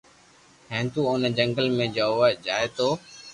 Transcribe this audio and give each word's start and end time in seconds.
ھين 0.71 0.85
تو 0.93 0.99
اوني 1.09 1.29
جنگل 1.37 1.67
۾ 1.81 1.85
جووا 1.95 2.27
جائي 2.45 2.67
تو 2.77 2.87